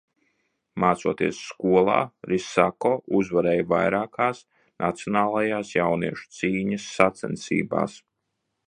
[0.83, 1.97] Mācoties skolā,
[2.31, 4.43] Risako uzvarēja vairākās
[4.87, 8.05] nacionālajās jauniešu cīņas sacensībās.